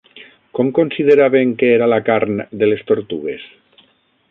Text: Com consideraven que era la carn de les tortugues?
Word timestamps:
Com 0.59 0.71
consideraven 0.77 1.51
que 1.59 1.69
era 1.75 1.91
la 1.93 2.01
carn 2.09 2.41
de 2.63 2.73
les 2.73 2.83
tortugues? 2.91 3.49